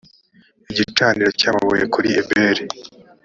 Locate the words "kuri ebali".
1.93-2.63